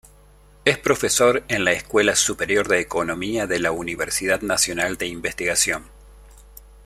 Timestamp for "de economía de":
2.67-3.59